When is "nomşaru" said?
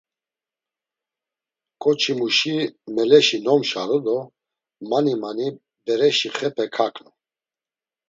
3.45-3.99